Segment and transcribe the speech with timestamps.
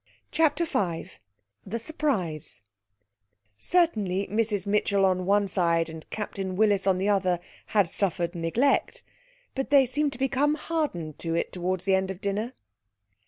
[0.31, 1.11] CHAPTER V
[1.63, 2.63] The Surprise
[3.59, 9.03] Certainly Mrs Mitchell on one side and Captain Willis on the other had suffered neglect.
[9.53, 12.53] But they seemed to become hardened to it towards the end of dinner....